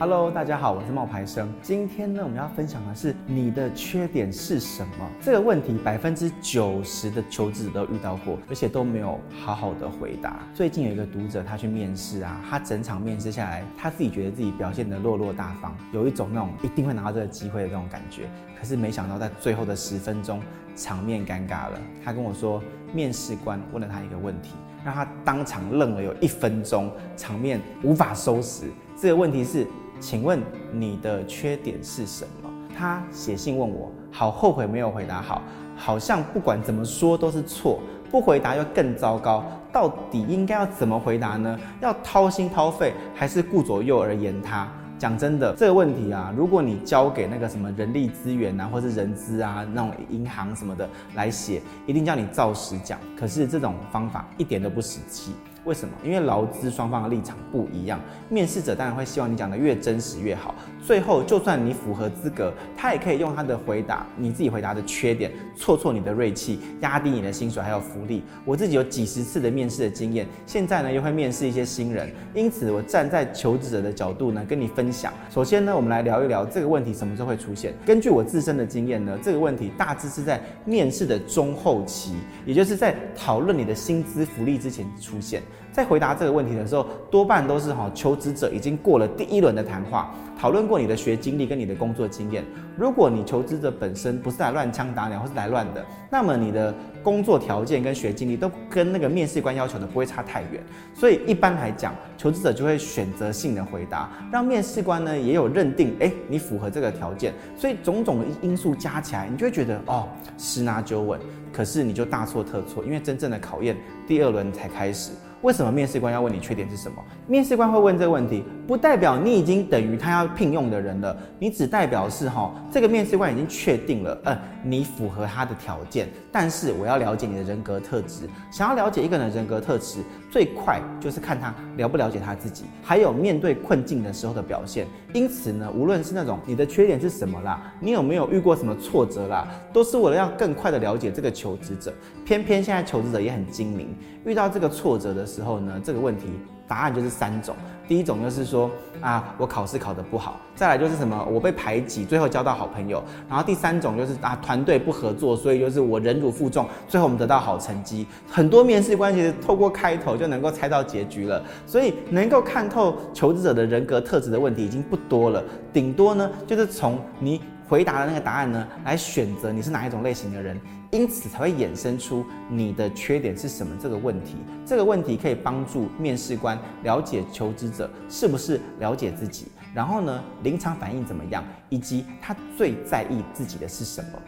[0.00, 1.52] Hello，大家好，我是冒牌生。
[1.60, 5.10] 今天呢，我们要分享的是你的缺点是什么？
[5.20, 10.38] 这个问题百分之九十的求职者都遇到过，而且都没有好好的回答。
[10.54, 18.30] 最近有一个读者，他去面试啊，他整场面试下来，他自己觉得自己表现得落落大方，有一种那种一定会拿到这个机会的这种感觉。
[18.56, 20.40] 可是没想到在最后的十分钟，
[20.76, 21.80] 场面尴尬了。
[22.04, 22.62] 他跟我说，
[22.92, 24.50] 面试官问了他一个问题，
[24.84, 28.66] 让他当场愣了有一分钟，场面无法收拾。
[28.96, 29.66] 这个问题是。
[30.00, 30.40] 请问
[30.72, 32.50] 你的缺点是什么？
[32.76, 35.42] 他写信问我，好后悔没有回答好，
[35.76, 37.80] 好像不管怎么说都是错，
[38.10, 41.58] 不回答又更糟糕，到底应该要怎么回答呢？
[41.80, 44.68] 要掏心掏肺，还是顾左右而言他？
[44.96, 52.98] 讲真的，这个问题啊，如果你交给那个什么人力资源啊，或是人资啊，那种银行什么的来写，一定叫你照实讲。
[53.16, 55.32] 可是这种方法一点都不实际。
[55.64, 55.94] 为什么？
[56.02, 60.54] 因为劳资双方的立场不一样，面试者当然会希望你讲的越真实越好。
[60.88, 68.22] 最后，就算你符合资格，他也可以用他的回答，你自己回答的缺点，挫挫你的锐气，压低你的薪水还有福利。
[68.42, 75.12] 我自己有几十次的面试的经验，现在呢又会面试一些新人，因此我站在求职者的角度呢跟你分享。
[75.30, 77.74] 首先呢，我们来聊一聊这个问题什么时候会出现。
[77.84, 82.14] 根据我自身的经验呢，这个问题大致是在面试的中后期，
[82.46, 85.42] 也就是在讨论你的薪资福利之前出现。
[85.78, 92.44] 在回答这个问题的时候，多半都是哈求职者已经过了第一轮的谈话，讨论过你的学经历跟你的工作经验。
[92.76, 100.60] 如果你求职者本身不是来乱枪打鸟或是来乱的，那么你的工作条件跟学经历都跟那个面试官要求的不会差太远。
[100.92, 107.32] 所以一般来讲，求职者就会选择性的回答，让面试官呢也有认定，哎，你符合这个条件。
[107.56, 111.20] 所以种种的因素加起来，你就会觉得哦，十拿九稳。
[111.52, 113.76] 可是你就大错特错，因为真正的考验
[114.08, 115.12] 第二轮才开始。
[115.42, 117.02] 为什么面试官要问你缺点是什么？
[117.26, 126.06] 面试官会问这个问题，不代表你已经等于他要聘用的人了，你只代表是哈，这个面试官已经确定了，呃，你符合他的条件。
[126.30, 130.00] 但是我要了解你的人格特质，想要了解一个人的人格特质，
[130.30, 134.86] 最快就是看他了不了解他自己，还有面对困境的时候的表现。
[135.14, 141.90] 因此呢，无论是那种你的缺点是什么啦，你有没有遇过什么挫折啦，都是为了要更快的了解这个求职者。
[142.22, 146.26] 偏偏现在求职者也很精明，遇到这个挫折的时候呢，这个问题
[146.68, 147.56] 答案就是三种。
[147.88, 148.70] 第一种就是说
[149.00, 158.06] 啊，我考试考得不好；再来就是什么，我被排挤，最后交到好朋友；然后第三种就是啊，团队不合作，所以就是我忍辱负重，最后我们得到好成绩。
[158.30, 165.42] 很多面试官其实透过开头就能够猜到结局了，所以能够看透求职者的人格特质的问题已经不多了，
[165.72, 170.58] 顶多呢就是从你回答的那个答案呢来选择你是哪一种类型的人。
[170.90, 174.36] 因此才会衍生出你的缺点是什么这个问题。
[174.64, 184.18] 这个问题可以帮助面试官了解求职者是不是了解自己，然后呢，临场反应怎么样，以及他最在意自己的是什么。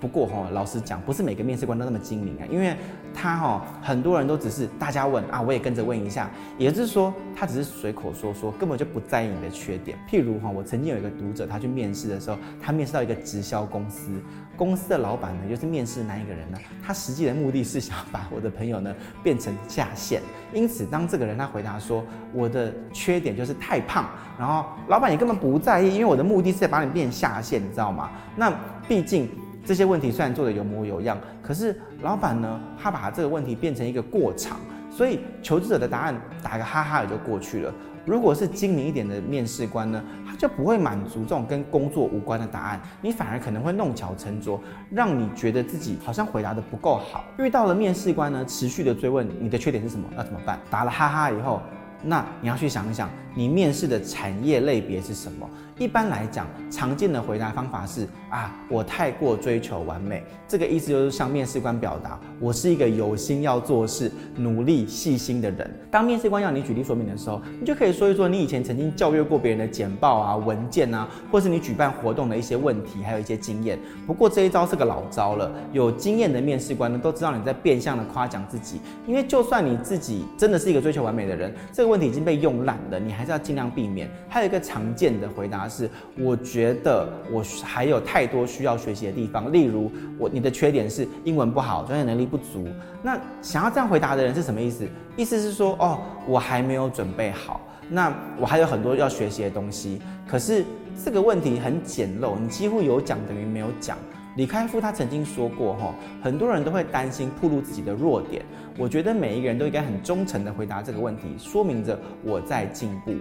[0.00, 2.76] 不过哈，老实讲，不是每个面试官都那么精明啊，因为
[3.14, 9.98] 他哈，很多人都只是大家问啊，我也跟着问一下，也就是说，他只是随口说说，根本就不在意你的缺点。
[10.08, 14.10] 譬如哈，我曾经有一个读者，他去面试的时候，他面试到一个直销公司，
[14.56, 20.20] 公司的老板呢，就是面试的那一个人呢，他实际的目的是想把我的朋友呢变成下线。
[20.52, 28.10] 因此，当这个人他回答说我的缺点就是太胖，然后老板也根本不在意，因为我的目的是在把你变下线，你知道吗？
[28.36, 28.52] 那
[28.86, 29.28] 毕竟。
[29.68, 34.58] 这些问题虽然做得有模有样，可是老板呢，他把这个问题变成一个过场，
[34.90, 37.74] 所以求职者的答案打个哈哈也就过去了。
[38.06, 44.58] 如果是精明一点的面试官呢，他就不会满足这种跟工作无关的答案，你反而可能会弄巧成拙，
[44.90, 47.22] 让你觉得自己好像回答得不够好。
[47.38, 50.58] 遇到了面试官呢，持续的追问你的缺点是什么，要怎么办？
[50.70, 51.60] 打了哈哈以后。
[52.02, 55.48] 那你要去想一想，你面试的产业类别是什么？
[55.78, 60.24] 一般来讲，常见的回答方法是啊，我太过追求完美。
[60.48, 65.70] 这个意思就是向面试官表达，我是一个有心要做事、努力细心的人。
[65.88, 73.78] 当面试官要你举例说明的时候，你就可以说一说你以前曾经校阅过别人的简报啊、文件啊，或是你举办活动的一些问题，还有一些经验。
[74.04, 81.87] 不过这一招是个老招了，有经验的面试官呢都知道你在变相的夸奖自己，因为就算你自己真的是一个追求完美的人，这个。
[81.88, 84.08] 问题已经被用烂了，你还是要尽量避免。
[84.28, 85.88] 还有一个常见的回答是：
[86.18, 92.68] 我觉得我还有太多需要学习的地方，例如我你的缺点是英文不好，专业能力不足。
[93.02, 94.86] 那想要这样回答的人是什么意思？
[95.16, 100.00] 意思是说，哦，我还没有准备好，那我还有很多要学习的东西。
[100.26, 100.64] 可是
[101.04, 103.96] 这个问题很简陋，你几乎有讲等于没有讲。
[104.36, 108.44] 李开复他曾经说过，哈，很多人都会担心暴露自己的弱点。
[108.76, 113.12] 我觉得每一个人都应该很忠诚地回答这个问题，说明着我在进步。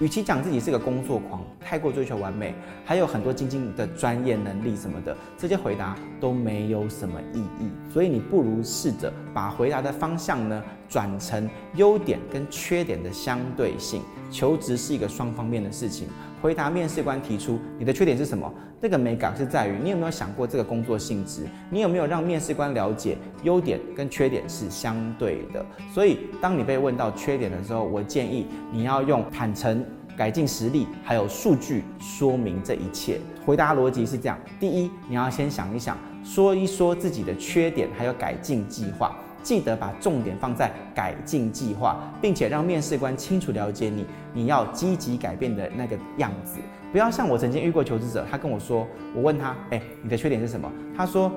[0.00, 2.52] 与其讲自己是个工作狂，太过追求完美，
[2.84, 7.70] 还有很多精进的专业能力什么的，这些回答都没有什么意义。
[7.92, 14.02] 所以你不如试着把回答的方向呢，转成优点跟缺点的相对性。
[14.32, 16.08] 求职是一个双方面的事情。
[16.44, 18.52] 回答面试官提出你的缺点是什么？
[18.78, 21.46] 那个美感是在于你有没有想过这个工作性质？
[21.70, 25.64] 你有没有让面试官了解优点跟缺点是相对的？
[25.90, 29.82] 所以当你被问到缺点的时候，我建议你要用坦诚、
[30.18, 33.18] 改进实力，还有数据说明这一切。
[33.46, 39.16] 回答逻辑是这样：第一，你要先想一想，说一说自己的缺点，还有改进计划。
[39.44, 46.58] 记得把重点放在改进计划，并且让面试官清楚了解你，你要积极改变的那个样子。
[46.90, 50.68] 不要像我曾经遇过求职者，他跟我说，我问他，哎，你的缺点是什么？
[50.96, 51.30] 他说。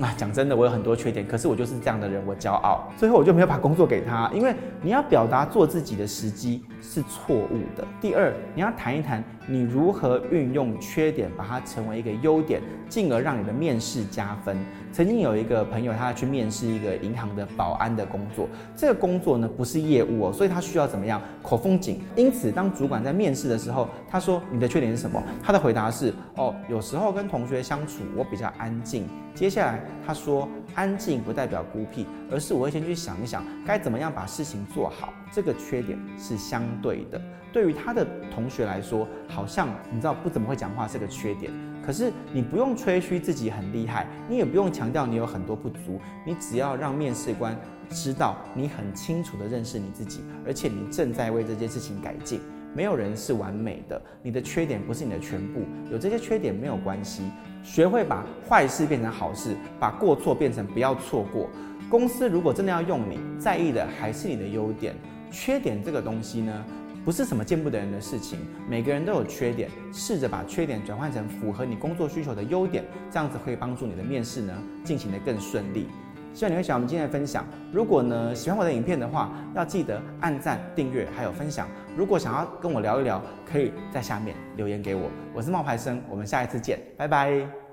[0.00, 2.90] 啊，讲真的，我有很多缺点，可是我就是这样的人，我骄傲。
[2.96, 4.52] 最后我就没有把工作给他，因为
[4.82, 7.84] 你要表达做自己的时机是错误的。
[8.00, 14.56] 第二，你要谈一谈你如何运用缺点，把它成为一个优点，进而让你的面试加分。
[14.92, 21.22] 曾经有一个朋友，他去面试一个银行的保安的工作，这个工作呢不是业务哦，所以他需要怎么样？
[21.40, 22.02] 口风紧。
[22.16, 25.22] 因此，当主管在面试的时候，他说你的缺点是什么？
[25.40, 29.06] 他的回答是哦，有时候跟同学相处，我比较安静。
[29.34, 35.12] 接下来他说，安静不代表孤僻，而是我会先去想一想，该怎么样把事情做好。
[35.32, 37.20] 这个缺点是相对的，
[37.52, 41.52] 对于他的同学来说，好像你知道不怎么会讲话是个缺点。
[41.84, 47.54] 可是你不用吹嘘自己很厉害，你也不用强调你有很多不足，你只要让面试官
[47.90, 52.40] 知道你很清楚地认识你自己，而且你正在为这件事情改进。
[52.74, 55.62] 没有人是完美的，你的缺点不是你的全部，
[55.92, 57.22] 有这些缺点没有关系。
[57.62, 61.48] 学会把坏事变成好事，把过错变成不要错过。
[61.88, 64.94] 公司如果真的要用你，在意的还是你的优点。
[65.30, 66.64] 缺点这个东西呢，
[67.04, 68.38] 不是什么见不得人的事情，
[68.68, 74.52] 每个人都有缺点，试着把缺点转换成符合你工作需求的优点，这样子会帮助你的面试呢
[74.84, 75.86] 进行得更顺利。
[76.34, 77.46] 希望你会喜欢我们今天的分享。
[77.72, 81.68] 如果呢喜欢我的影片的话，要记得按赞、订阅还有分享。
[81.96, 85.08] 如果想要跟我聊一聊，可以在下面留言给我。
[85.32, 87.63] 我是冒牌生，我们下一次见，拜拜。